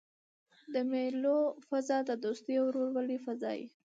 د 0.73 0.75
مېلو 0.91 1.39
فضا 1.67 1.97
د 2.09 2.11
دوستۍ 2.23 2.55
او 2.59 2.65
ورورولۍ 2.69 3.17
فضا 3.25 3.51
يي. 3.59 3.67